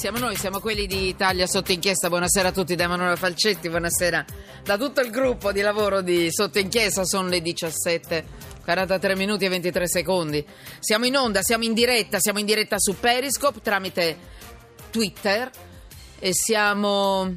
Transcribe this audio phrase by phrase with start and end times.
[0.00, 2.08] Siamo noi, siamo quelli di Italia sotto inchiesta.
[2.08, 4.24] Buonasera a tutti da Emanuele Falcetti, buonasera
[4.64, 7.04] da tutto il gruppo di lavoro di sotto inchiesta.
[7.04, 8.24] Sono le 17.
[8.64, 10.42] 43 minuti e 23 secondi.
[10.78, 14.16] Siamo in onda, siamo in diretta, siamo in diretta su Periscope tramite
[14.88, 15.50] Twitter
[16.18, 17.36] e siamo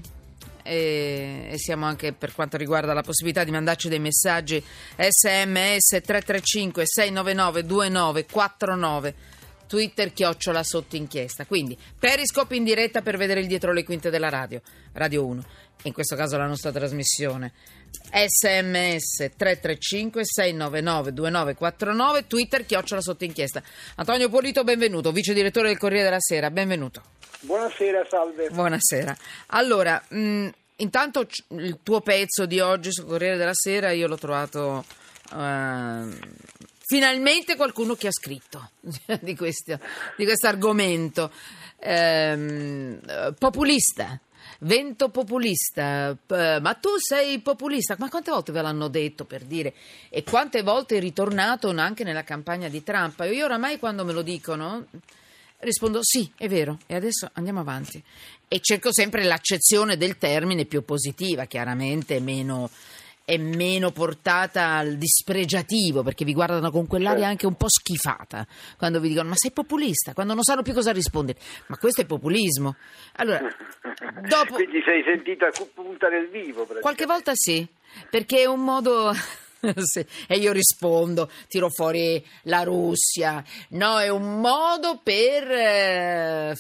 [0.64, 4.64] e, siamo anche per quanto riguarda la possibilità di mandarci dei messaggi
[4.96, 9.16] sms 335 699 2949
[9.74, 11.48] Twitter chiocciola sotto inchiesta.
[11.48, 14.62] Quindi Periscope in diretta per vedere il dietro le quinte della radio,
[14.92, 15.44] Radio 1,
[15.86, 17.54] in questo caso la nostra trasmissione.
[18.12, 23.64] SMS 335 699 2949 Twitter chiocciola sotto inchiesta.
[23.96, 27.02] Antonio Polito, benvenuto, vice direttore del Corriere della Sera, benvenuto.
[27.40, 28.50] Buonasera, salve.
[28.52, 29.18] Buonasera.
[29.48, 34.86] Allora, mh, intanto il tuo pezzo di oggi sul Corriere della Sera io l'ho trovato
[35.32, 36.10] uh,
[36.86, 38.72] finalmente qualcuno che ha scritto
[39.22, 39.80] di questo
[40.48, 41.32] argomento.
[41.80, 43.00] Ehm,
[43.38, 44.20] populista.
[44.60, 49.74] Vento populista, ma tu sei populista, ma quante volte ve l'hanno detto per dire?
[50.08, 53.28] E quante volte è ritornato anche nella campagna di Trump?
[53.30, 54.88] Io oramai quando me lo dicono
[55.64, 58.02] rispondo sì, è vero, e adesso andiamo avanti.
[58.48, 62.70] E cerco sempre l'accezione del termine più positiva, chiaramente meno
[63.26, 67.32] è meno portata al dispregiativo perché vi guardano con quell'aria certo.
[67.32, 68.46] anche un po' schifata
[68.78, 70.14] quando vi dicono ma sei populista?
[70.14, 71.40] Quando non sanno più cosa rispondere.
[71.68, 72.76] Ma questo è populismo.
[73.18, 73.40] Allora
[74.28, 77.66] dopo quindi sei sentita punta nel vivo qualche volta sì
[78.10, 79.14] perché è un modo
[79.84, 80.06] sì.
[80.28, 83.44] E io rispondo, tiro fuori la Russia.
[83.70, 86.56] No, è un modo per eh,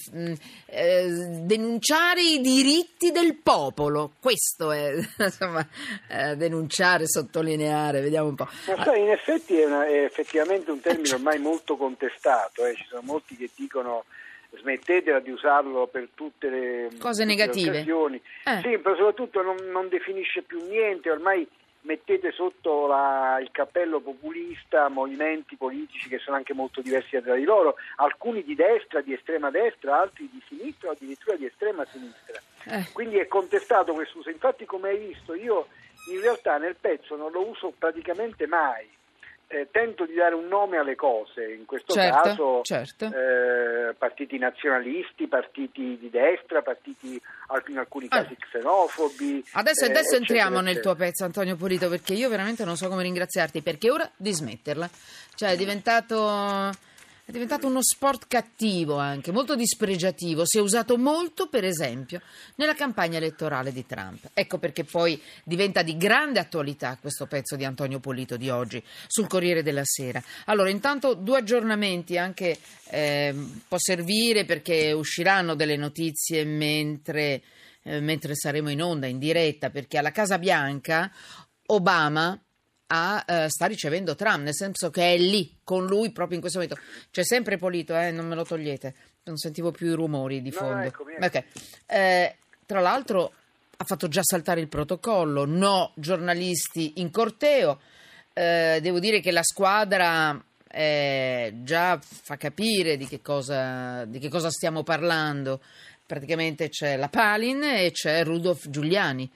[0.68, 1.08] eh,
[1.42, 4.14] denunciare i diritti del popolo.
[4.20, 5.68] Questo è, insomma,
[6.10, 8.48] eh, denunciare, sottolineare, vediamo un po'.
[8.76, 12.76] Ma in effetti è, una, è, effettivamente un termine ormai molto contestato, eh.
[12.76, 14.06] ci sono molti che dicono
[14.56, 17.84] smettetela di usarlo per tutte le cose negative.
[17.84, 18.62] Le eh.
[18.62, 21.48] Sì, però soprattutto non, non, definisce più niente, ormai
[21.84, 27.44] mettete sotto la, il cappello populista movimenti politici che sono anche molto diversi tra di
[27.44, 32.42] loro, alcuni di destra, di estrema destra, altri di sinistra o addirittura di estrema sinistra.
[32.66, 32.88] Eh.
[32.94, 34.30] Quindi è contestato questo uso.
[34.30, 35.67] Infatti, come hai visto, io
[36.11, 38.89] in realtà nel pezzo non lo uso praticamente mai
[39.54, 43.05] eh, tento di dare un nome alle cose, in questo certo, caso certo.
[43.05, 47.21] Eh, partiti nazionalisti, partiti di destra, partiti
[47.67, 48.45] in alcuni casi ah.
[48.45, 49.43] xenofobi.
[49.52, 53.03] Adesso, adesso eh, entriamo nel tuo pezzo Antonio Pulito perché io veramente non so come
[53.03, 54.89] ringraziarti perché ora di smetterla,
[55.36, 56.71] cioè è diventato
[57.26, 60.45] è diventato uno sport cattivo anche, molto dispregiativo.
[60.45, 62.22] Si è usato molto, per esempio,
[62.56, 64.32] nella campagna elettorale di Trump.
[64.34, 69.28] Ecco perché poi diventa di grande attualità questo pezzo di Antonio Polito di oggi sul
[69.28, 70.22] Corriere della Sera.
[70.45, 72.58] Allora, intanto due aggiornamenti anche
[72.89, 73.33] eh,
[73.70, 77.42] può servire perché usciranno delle notizie mentre,
[77.83, 81.10] eh, mentre saremo in onda, in diretta, perché alla Casa Bianca
[81.67, 82.38] Obama
[82.88, 86.60] a, uh, sta ricevendo Trump, nel senso che è lì con lui proprio in questo
[86.60, 86.82] momento.
[87.11, 90.76] C'è sempre Polito, eh, non me lo togliete, non sentivo più i rumori di fondo.
[90.76, 91.44] No, eccomi, okay.
[91.88, 92.36] eh,
[92.66, 93.33] tra l'altro
[93.76, 97.80] ha fatto già saltare il protocollo, no giornalisti in corteo.
[98.33, 104.30] Eh, devo dire che la squadra eh, già fa capire di che, cosa, di che
[104.30, 105.61] cosa stiamo parlando.
[106.05, 109.30] Praticamente c'è la Palin e c'è Rudolf Giuliani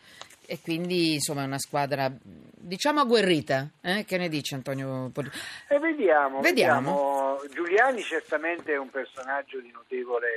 [0.47, 4.06] e quindi insomma è una squadra diciamo agguerrita eh?
[4.06, 5.30] che ne dice Antonio Poli?
[5.68, 10.28] Eh, vediamo, vediamo, vediamo, Giuliani certamente è un personaggio di notevole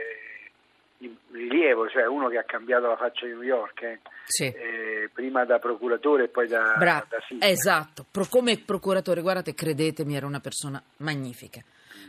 [1.31, 4.00] rilievo cioè uno che ha cambiato la faccia di New York eh?
[4.26, 4.47] Sì.
[4.47, 10.16] Eh, prima da procuratore e poi da, Bra- da esatto, Pro- come procuratore guardate credetemi
[10.16, 11.62] era una persona magnifica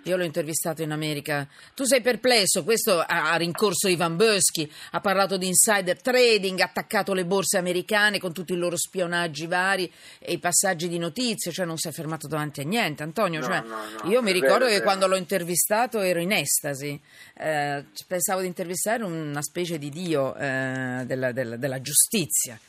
[0.03, 1.47] io l'ho intervistato in America.
[1.74, 7.13] Tu sei perplesso, questo ha rincorso Ivan Boschi, ha parlato di insider trading, ha attaccato
[7.13, 11.66] le borse americane con tutti i loro spionaggi vari e i passaggi di notizie, cioè
[11.66, 13.03] non si è fermato davanti a niente.
[13.03, 16.31] Antonio, no, cioè, no, no, io mi ricordo vero, che quando l'ho intervistato ero in
[16.31, 17.00] estasi,
[17.38, 22.60] eh, pensavo di intervistare una specie di dio eh, della, della, della giustizia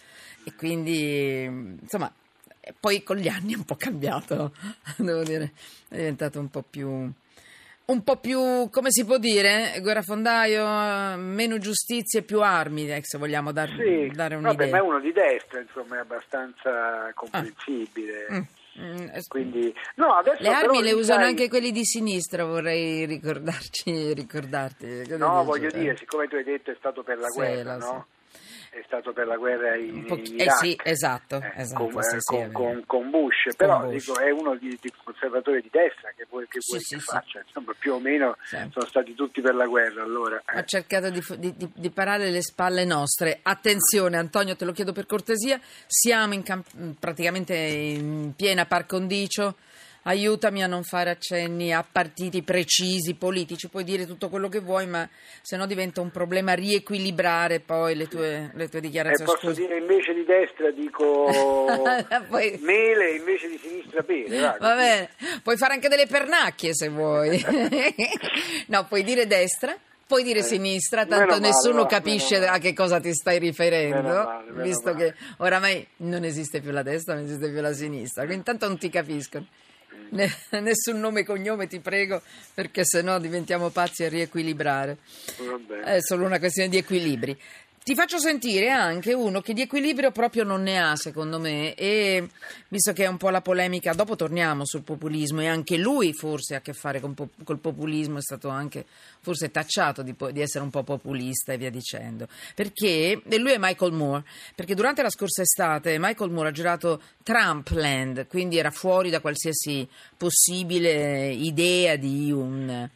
[0.44, 2.12] e quindi insomma
[2.78, 4.54] poi con gli anni è un po' cambiato,
[4.96, 5.52] devo dire,
[5.88, 7.10] è diventato un po' più
[7.92, 13.18] un po' più, come si può dire, guerrafondaio, meno giustizia e più armi, eh, se
[13.18, 14.52] vogliamo dar, sì, dare un'idea.
[14.52, 18.26] Vabbè, ma è uno di destra, insomma, è abbastanza comprensibile.
[18.28, 18.36] Ah.
[18.36, 18.42] Mm.
[18.80, 21.28] Mm, Quindi, no, le armi le usano sai...
[21.28, 25.14] anche quelli di sinistra, vorrei ricordarci, ricordarti.
[25.18, 27.84] No, voglio dire, siccome tu hai detto è stato per la sì, guerra, no?
[27.84, 28.06] So.
[28.74, 30.56] È stato per la guerra in, po- in eh Iraq.
[30.56, 34.06] sì, esatto, Eh, esatto, con, sì, eh, sì, con- con- con Bush, però Bush.
[34.06, 37.74] dico, è uno di, di conservatori di destra che vuoi che, vuoi che faccia, insomma
[37.78, 38.36] più o meno
[38.70, 40.38] sono stati tutti per la guerra allora.
[40.38, 40.58] eh.
[40.58, 41.22] ha cercato di-
[41.56, 43.40] di- di parare le spalle nostre.
[43.42, 45.60] Attenzione, Antonio, te lo chiedo per cortesia.
[45.86, 49.54] Siamo in camp- praticamente in piena par condicio.
[50.04, 53.68] Aiutami a non fare accenni a partiti precisi politici.
[53.68, 55.08] Puoi dire tutto quello che vuoi, ma
[55.42, 59.30] se no diventa un problema riequilibrare poi le tue, le tue Eh, dichiarazioni.
[59.30, 59.60] posso Scusa.
[59.60, 61.26] dire invece di destra dico
[62.28, 64.40] Poi- mele, invece di sinistra pere.
[64.58, 65.10] va, bene,
[65.42, 67.40] puoi fare anche delle pernacchie se vuoi.
[68.68, 69.76] no, puoi dire destra,
[70.06, 72.58] puoi dire Eh, sinistra, meno tanto male, nessuno va, capisce meno male.
[72.58, 75.12] a che cosa ti stai riferendo, Meno male, meno visto male.
[75.12, 78.78] che oramai non esiste più la destra, non esiste più la sinistra, quindi intanto non
[78.78, 79.46] ti capiscono.
[80.12, 82.22] Ne- nessun nome e cognome ti prego
[82.54, 84.98] perché sennò diventiamo pazzi a riequilibrare
[85.38, 85.82] Va bene.
[85.82, 87.38] è solo una questione di equilibri.
[87.84, 92.28] Ti faccio sentire anche uno che di equilibrio proprio non ne ha, secondo me, e
[92.68, 96.54] visto che è un po' la polemica, dopo torniamo sul populismo e anche lui forse
[96.54, 97.12] ha a che fare con
[97.42, 98.86] col populismo, è stato anche
[99.20, 102.28] forse tacciato di, di essere un po' populista e via dicendo.
[102.54, 104.22] Perché, e lui è Michael Moore,
[104.54, 109.88] perché durante la scorsa estate Michael Moore ha girato Trumpland, quindi era fuori da qualsiasi
[110.16, 112.88] possibile idea di un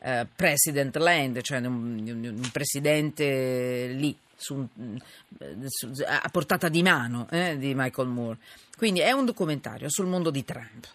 [0.00, 4.68] eh, President Land, cioè un, un- un presidente lì su,
[5.38, 8.38] eh, su- a portata di mano eh, di Michael Moore.
[8.76, 10.86] Quindi è un documentario sul mondo di Trump.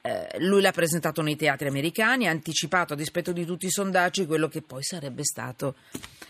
[0.00, 4.26] Eh, lui l'ha presentato nei teatri americani, ha anticipato a dispetto di tutti i sondaggi
[4.26, 5.74] quello che poi sarebbe stato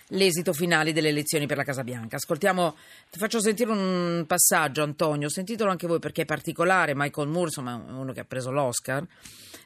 [0.08, 2.16] l'esito finale delle elezioni per la Casa Bianca.
[2.16, 2.76] Ascoltiamo,
[3.10, 6.94] ti faccio sentire un passaggio, Antonio, sentitelo anche voi perché è particolare.
[6.94, 9.06] Michael Moore, insomma, uno che ha preso l'Oscar.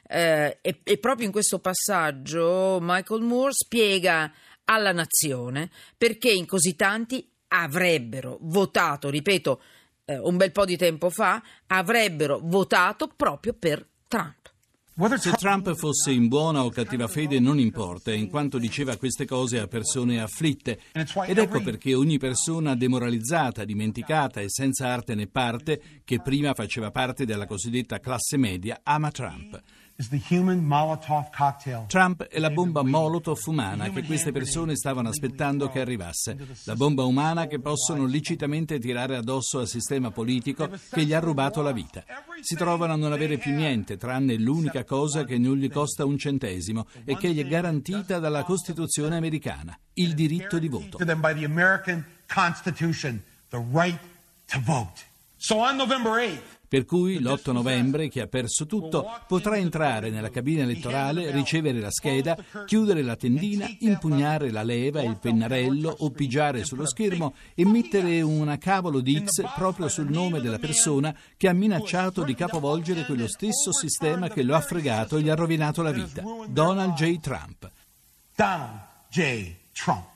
[0.05, 4.31] Eh, e, e proprio in questo passaggio Michael Moore spiega
[4.65, 9.61] alla nazione perché in così tanti avrebbero votato, ripeto,
[10.05, 14.43] eh, un bel po' di tempo fa, avrebbero votato proprio per Trump.
[15.17, 19.59] Se Trump fosse in buona o cattiva fede non importa, in quanto diceva queste cose
[19.59, 20.79] a persone afflitte.
[21.25, 26.91] Ed ecco perché ogni persona demoralizzata, dimenticata e senza arte né parte, che prima faceva
[26.91, 29.59] parte della cosiddetta classe media, ama Trump.
[31.87, 37.03] Trump è la bomba Molotov umana che queste persone stavano aspettando che arrivasse, la bomba
[37.03, 42.03] umana che possono licitamente tirare addosso al sistema politico che gli ha rubato la vita.
[42.41, 46.17] Si trovano a non avere più niente tranne l'unica cosa che non gli costa un
[46.17, 50.97] centesimo e che gli è garantita dalla Costituzione americana, il diritto di voto.
[55.37, 60.31] So on November 8th, Per cui l'8 novembre chi ha perso tutto potrà entrare nella
[60.31, 62.35] cabina elettorale, ricevere la scheda,
[62.65, 68.57] chiudere la tendina, impugnare la leva, il pennarello o pigiare sullo schermo e mettere una
[68.57, 73.71] cavolo di X proprio sul nome della persona che ha minacciato di capovolgere quello stesso
[73.71, 77.19] sistema che lo ha fregato e gli ha rovinato la vita, Donald J.
[77.19, 77.69] Trump.
[78.35, 78.79] Donald
[79.11, 79.57] J.
[79.73, 80.12] Trump.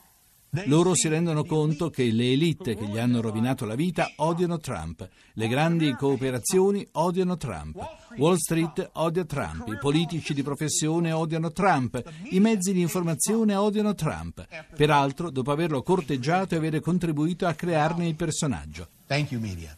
[0.64, 5.06] Loro si rendono conto che le elite che gli hanno rovinato la vita odiano Trump,
[5.34, 7.76] le grandi cooperazioni odiano Trump,
[8.16, 13.94] Wall Street odia Trump, i politici di professione odiano Trump, i mezzi di informazione odiano
[13.94, 18.88] Trump, peraltro dopo averlo corteggiato e avere contribuito a crearne il personaggio.
[19.06, 19.76] Thank you, media.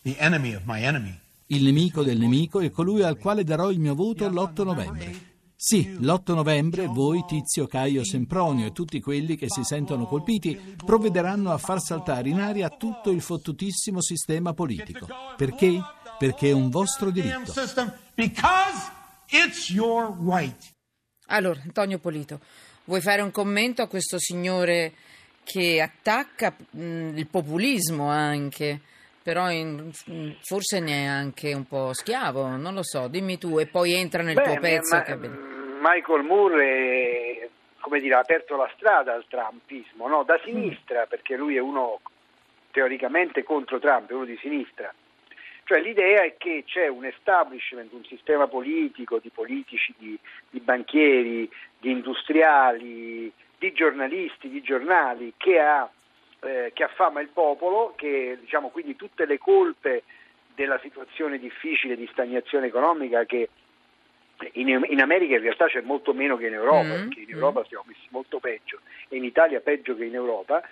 [0.00, 1.18] The enemy of my enemy.
[1.48, 5.34] Il nemico del nemico è colui al quale darò il mio voto l'8 novembre.
[5.68, 11.50] Sì, l'8 novembre voi, Tizio, Caio, Sempronio e tutti quelli che si sentono colpiti provvederanno
[11.50, 15.08] a far saltare in aria tutto il fottutissimo sistema politico.
[15.36, 15.80] Perché?
[16.18, 17.52] Perché è un vostro diritto.
[21.26, 22.38] Allora, Antonio Polito,
[22.84, 24.92] vuoi fare un commento a questo signore
[25.42, 28.80] che attacca mh, il populismo anche,
[29.20, 33.58] però in- mh, forse ne è anche un po' schiavo, non lo so, dimmi tu,
[33.58, 34.94] e poi entra nel tuo Beh, pezzo.
[34.94, 35.54] ma- che-
[35.88, 40.24] Michael Moore è, come dire, ha aperto la strada al trumpismo, no?
[40.24, 42.00] da sinistra, perché lui è uno
[42.72, 44.92] teoricamente contro Trump, è uno di sinistra.
[45.62, 50.18] Cioè l'idea è che c'è un establishment, un sistema politico di politici, di,
[50.50, 55.88] di banchieri, di industriali, di giornalisti, di giornali che, ha,
[56.40, 60.02] eh, che affama il popolo, che diciamo quindi tutte le colpe
[60.54, 63.50] della situazione difficile di stagnazione economica che
[64.52, 67.30] in, in America in realtà c'è molto meno che in Europa, Mm, perché in.
[67.30, 70.62] Europa siamo messi molto peggio e in Italia peggio che in Europa,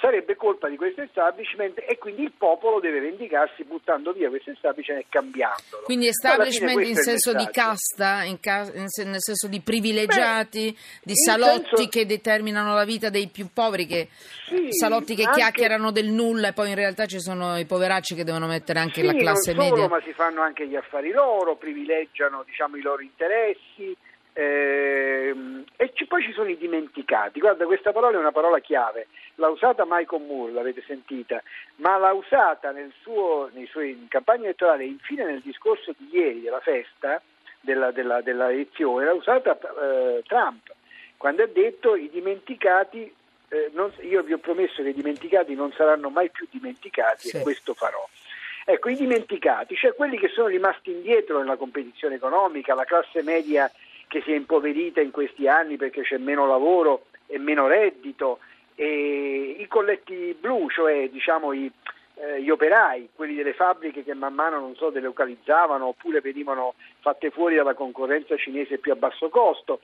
[0.00, 5.02] sarebbe colpa di questo establishment e quindi il popolo deve vendicarsi buttando via questo establishment
[5.02, 5.82] e cambiandolo.
[5.84, 11.00] Quindi establishment in senso di casta, in ca- in sen- nel senso di privilegiati, Beh,
[11.02, 11.88] di salotti senso...
[11.88, 14.08] che determinano la vita dei più poveri, che,
[14.46, 15.40] sì, salotti che anche...
[15.40, 19.00] chiacchierano del nulla e poi in realtà ci sono i poveracci che devono mettere anche
[19.00, 19.96] sì, la classe non solo, media.
[19.96, 23.96] ma si fanno anche gli affari loro, privilegiano diciamo, i loro interessi.
[24.38, 27.40] Ehm, e ci, poi ci sono i dimenticati.
[27.40, 29.08] Guarda, questa parola è una parola chiave.
[29.34, 31.42] L'ha usata Michael Moore, l'avete sentita,
[31.76, 36.08] ma l'ha usata nel suo, nei suoi, in campagna elettorale e infine nel discorso di
[36.12, 37.20] ieri della festa
[37.60, 40.72] della, della, della elezione, l'ha usata eh, Trump,
[41.16, 43.12] quando ha detto i dimenticati,
[43.48, 47.36] eh, non, io vi ho promesso che i dimenticati non saranno mai più dimenticati sì.
[47.36, 48.08] e questo farò.
[48.64, 53.68] Ecco, i dimenticati, cioè quelli che sono rimasti indietro nella competizione economica, la classe media
[54.08, 58.40] che si è impoverita in questi anni perché c'è meno lavoro e meno reddito,
[58.74, 61.70] e i colletti blu, cioè diciamo i,
[62.14, 67.30] eh, gli operai, quelli delle fabbriche che man mano non so, delocalizzavano oppure venivano fatte
[67.30, 69.80] fuori dalla concorrenza cinese più a basso costo.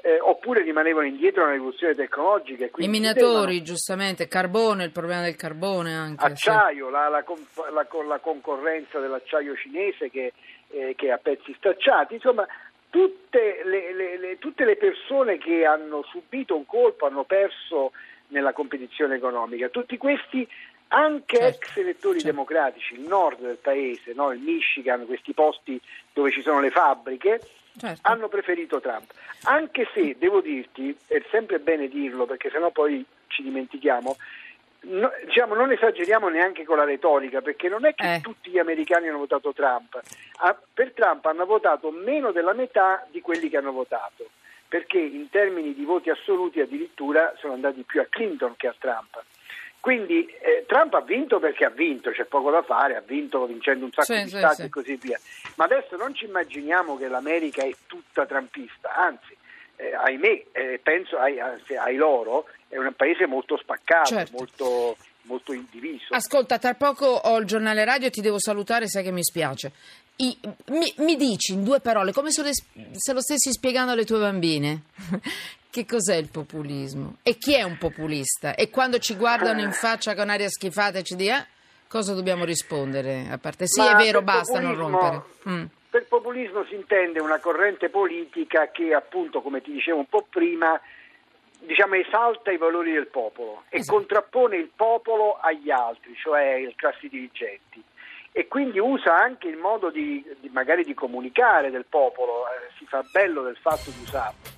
[0.00, 2.68] Eh, oppure rimanevano indietro nella rivoluzione tecnologica.
[2.76, 3.62] I minatori, devono...
[3.62, 6.24] giustamente, carbone, il problema del carbone anche.
[6.24, 6.92] Acciaio, sì.
[6.92, 7.24] la, la,
[7.72, 10.32] la, la, concorrenza dell'acciaio cinese che,
[10.68, 12.46] eh, che ha pezzi stacciati, insomma
[12.90, 17.92] tutte le, le, le, tutte le, persone che hanno subito un colpo, hanno perso
[18.28, 20.46] nella competizione economica, tutti questi
[20.88, 22.34] anche certo, ex elettori certo.
[22.34, 24.32] democratici, il nord del paese, no?
[24.32, 25.80] il Michigan, questi posti
[26.12, 27.40] dove ci sono le fabbriche,
[27.76, 28.00] certo.
[28.02, 29.12] hanno preferito Trump.
[29.44, 34.16] Anche se, devo dirti, è sempre bene dirlo perché sennò poi ci dimentichiamo,
[34.80, 38.20] No, diciamo, non esageriamo neanche con la retorica, perché non è che eh.
[38.20, 40.00] tutti gli americani hanno votato Trump.
[40.36, 44.30] Ah, per Trump hanno votato meno della metà di quelli che hanno votato,
[44.68, 49.22] perché in termini di voti assoluti addirittura sono andati più a Clinton che a Trump.
[49.80, 53.84] Quindi eh, Trump ha vinto perché ha vinto, c'è poco da fare, ha vinto vincendo
[53.84, 54.62] un sacco sì, di sì, stati sì.
[54.62, 55.18] e così via.
[55.56, 59.36] Ma adesso non ci immaginiamo che l'America è tutta trumpista, anzi,
[59.76, 64.36] eh, ahimè, eh, penso ai, ai loro, è un paese molto spaccato, certo.
[64.36, 66.14] molto, molto indiviso.
[66.14, 69.72] Ascolta, tra poco ho il giornale radio e ti devo salutare, sai che mi spiace.
[70.16, 74.04] I, mi, mi, dici in due parole, come se, le, se, lo stessi spiegando alle
[74.04, 74.82] tue bambine,
[75.70, 77.18] che cos'è il populismo?
[77.22, 78.54] E chi è un populista?
[78.54, 81.46] E quando ci guardano in faccia con aria schifata e ci dicono, eh,
[81.86, 83.28] cosa dobbiamo rispondere?
[83.30, 85.22] A parte sì, Ma è vero, basta, non rompere.
[85.48, 85.64] Mm.
[85.88, 90.78] Per populismo si intende una corrente politica che appunto, come ti dicevo un po' prima,
[91.60, 93.98] diciamo, esalta i valori del popolo e esatto.
[93.98, 97.82] contrappone il popolo agli altri, cioè le classi dirigenti.
[98.32, 102.84] E quindi usa anche il modo di, di magari di comunicare del popolo, eh, si
[102.86, 104.57] fa bello del fatto di usarlo.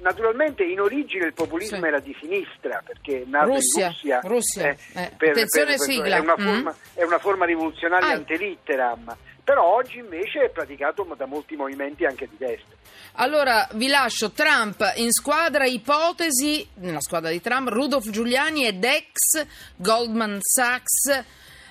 [0.00, 1.84] Naturalmente in origine il populismo sì.
[1.84, 4.68] era di sinistra perché nato Russia, in Russia, Russia.
[4.68, 5.12] Eh, eh.
[5.16, 5.66] Per, per, per.
[5.66, 6.44] È una, mm.
[6.44, 9.16] forma, è una forma rivoluzionaria antelitteram
[9.48, 12.76] però oggi invece è praticato da molti movimenti anche di destra.
[13.12, 19.46] Allora vi lascio Trump in squadra, ipotesi, nella squadra di Trump, Rudolf Giuliani ed ex
[19.76, 21.24] Goldman Sachs.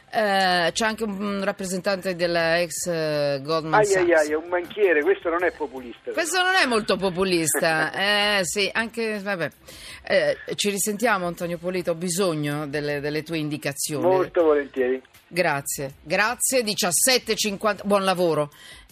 [0.10, 4.04] Eh, c'è anche un rappresentante dell'ex eh, Goldman ai, Sachs.
[4.06, 6.12] Ai, ai, un banchiere, questo non è populista.
[6.12, 7.92] Questo non è molto populista.
[8.40, 9.50] eh, sì, anche, vabbè.
[10.08, 14.06] Eh, ci risentiamo Antonio Polito, ho bisogno delle, delle tue indicazioni.
[14.06, 15.02] Molto volentieri.
[15.28, 18.50] Grazie, grazie, 17.50, buon lavoro.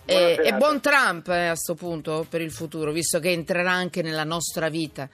[0.07, 4.23] E, e, buon Trump a questo punto per il futuro, visto che entrerà anche nella
[4.23, 5.09] nostra vita.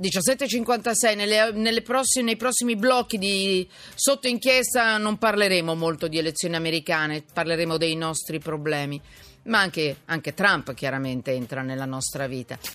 [0.00, 6.56] 17.56, nelle, nelle prossime, nei prossimi blocchi di sotto inchiesta non parleremo molto di elezioni
[6.56, 9.00] americane, parleremo dei nostri problemi,
[9.44, 12.58] ma anche, anche Trump chiaramente entra nella nostra vita.